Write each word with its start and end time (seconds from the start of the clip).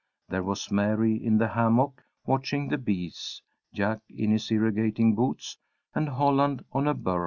There 0.29 0.41
was 0.41 0.71
Mary 0.71 1.15
in 1.23 1.37
the 1.37 1.49
hammock 1.49 2.03
watching 2.25 2.69
the 2.69 2.79
bees, 2.79 3.43
Jack 3.71 3.99
in 4.09 4.31
his 4.31 4.49
irrigating 4.49 5.13
boots, 5.13 5.59
and 5.93 6.09
Holland 6.09 6.65
on 6.71 6.87
a 6.87 6.95
burro. 6.95 7.19